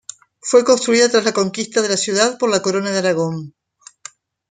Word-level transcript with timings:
Fue 0.39 0.63
construida 0.65 1.09
tras 1.09 1.25
la 1.25 1.31
conquista 1.31 1.83
de 1.83 1.89
la 1.89 1.95
ciudad 1.95 2.39
por 2.39 2.49
la 2.49 2.63
Corona 2.63 2.89
de 2.89 2.97
Aragón. 2.97 3.53